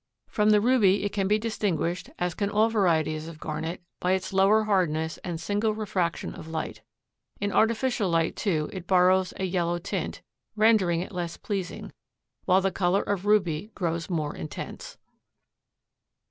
[0.29, 4.33] From the ruby it can be distinguished, as can all varieties of garnet, by its
[4.33, 6.81] lower hardness and single refraction of light.
[7.39, 10.23] In artificial light, too, it borrows a yellow tint,
[10.55, 11.91] rendering it less pleasing,
[12.45, 14.97] while the color of ruby grows more intense.